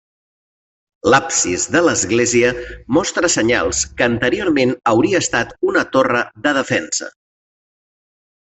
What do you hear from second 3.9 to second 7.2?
que anteriorment hauria estat una torre de defensa.